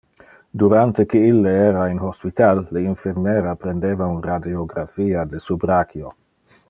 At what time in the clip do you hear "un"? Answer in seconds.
4.15-4.19